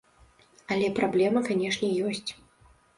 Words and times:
Але 0.77 0.87
праблема, 1.01 1.39
канешне, 1.53 1.95
ёсць. 2.09 2.31